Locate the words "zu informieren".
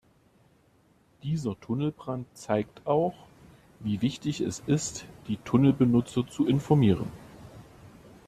6.25-7.05